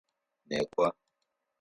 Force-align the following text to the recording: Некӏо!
Некӏо! 0.49 0.85